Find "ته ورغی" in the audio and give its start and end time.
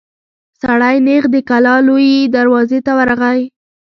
2.85-3.41